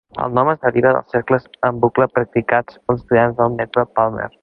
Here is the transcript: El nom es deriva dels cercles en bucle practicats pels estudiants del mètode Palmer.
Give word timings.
El 0.21 0.31
nom 0.37 0.47
es 0.53 0.61
deriva 0.63 0.93
dels 0.95 1.13
cercles 1.15 1.45
en 1.69 1.83
bucle 1.85 2.09
practicats 2.17 2.83
pels 2.85 3.01
estudiants 3.05 3.41
del 3.43 3.59
mètode 3.63 3.91
Palmer. 4.01 4.31